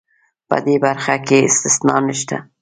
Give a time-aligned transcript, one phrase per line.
[0.49, 2.37] په دې برخه کې استثنا نشته.